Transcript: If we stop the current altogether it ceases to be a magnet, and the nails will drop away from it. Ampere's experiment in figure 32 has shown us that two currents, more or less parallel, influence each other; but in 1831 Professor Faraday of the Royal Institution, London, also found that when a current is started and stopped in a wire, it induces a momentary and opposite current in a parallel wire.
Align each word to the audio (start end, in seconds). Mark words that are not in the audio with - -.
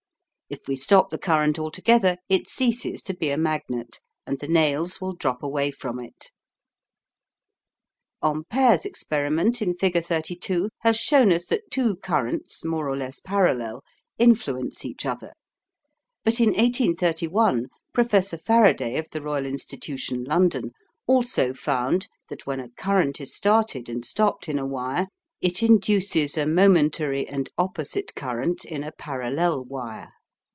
If 0.53 0.67
we 0.67 0.75
stop 0.75 1.11
the 1.11 1.17
current 1.17 1.57
altogether 1.57 2.17
it 2.27 2.49
ceases 2.49 3.01
to 3.03 3.13
be 3.15 3.29
a 3.29 3.37
magnet, 3.37 4.01
and 4.27 4.37
the 4.37 4.49
nails 4.49 4.99
will 4.99 5.13
drop 5.13 5.41
away 5.43 5.71
from 5.71 5.97
it. 5.97 6.29
Ampere's 8.21 8.83
experiment 8.83 9.61
in 9.61 9.75
figure 9.77 10.01
32 10.01 10.67
has 10.79 10.97
shown 10.99 11.31
us 11.31 11.45
that 11.45 11.71
two 11.71 11.95
currents, 11.95 12.65
more 12.65 12.89
or 12.89 12.97
less 12.97 13.21
parallel, 13.21 13.81
influence 14.19 14.83
each 14.83 15.05
other; 15.05 15.31
but 16.25 16.41
in 16.41 16.47
1831 16.49 17.67
Professor 17.93 18.37
Faraday 18.37 18.97
of 18.97 19.07
the 19.13 19.21
Royal 19.21 19.45
Institution, 19.45 20.25
London, 20.25 20.71
also 21.07 21.53
found 21.53 22.09
that 22.27 22.45
when 22.45 22.59
a 22.59 22.67
current 22.71 23.21
is 23.21 23.33
started 23.33 23.87
and 23.87 24.03
stopped 24.03 24.49
in 24.49 24.59
a 24.59 24.65
wire, 24.65 25.07
it 25.39 25.63
induces 25.63 26.37
a 26.37 26.45
momentary 26.45 27.25
and 27.25 27.49
opposite 27.57 28.13
current 28.15 28.65
in 28.65 28.83
a 28.83 28.91
parallel 28.91 29.63
wire. 29.63 30.11